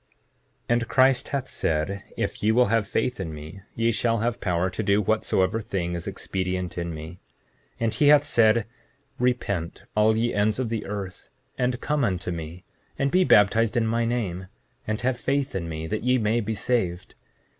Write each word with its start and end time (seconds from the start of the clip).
7:33 0.67 0.67
And 0.69 0.87
Christ 0.87 1.27
hath 1.27 1.47
said: 1.47 2.03
If 2.17 2.41
ye 2.41 2.51
will 2.51 2.69
have 2.73 2.87
faith 2.87 3.19
in 3.19 3.31
me 3.35 3.61
ye 3.75 3.91
shall 3.91 4.17
have 4.17 4.41
power 4.41 4.71
to 4.71 4.81
do 4.81 4.99
whatsoever 4.99 5.61
thing 5.61 5.93
is 5.93 6.07
expedient 6.07 6.75
in 6.75 6.91
me. 6.91 7.19
7:34 7.75 7.75
And 7.81 7.93
he 7.93 8.07
hath 8.07 8.23
said: 8.23 8.65
Repent 9.19 9.83
all 9.95 10.17
ye 10.17 10.33
ends 10.33 10.57
of 10.57 10.69
the 10.69 10.87
earth, 10.87 11.29
and 11.55 11.79
come 11.81 12.03
unto 12.03 12.31
me, 12.31 12.63
and 12.97 13.11
be 13.11 13.23
baptized 13.23 13.77
in 13.77 13.85
my 13.85 14.03
name, 14.03 14.47
and 14.87 14.99
have 15.01 15.19
faith 15.19 15.53
in 15.53 15.69
me, 15.69 15.85
that 15.85 16.01
ye 16.01 16.17
may 16.17 16.39
be 16.39 16.55
saved. 16.55 17.13